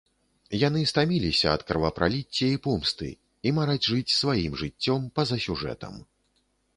[0.67, 3.09] Яны стаміліся ад кровапраліцця і помсты
[3.49, 5.93] і мараць жыць сваім жыццём па-за сюжэтам.